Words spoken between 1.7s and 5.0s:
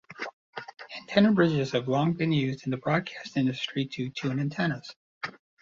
have long been used in the broadcast industry to tune antennas.